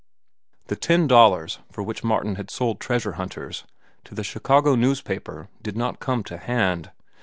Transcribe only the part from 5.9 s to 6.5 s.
come to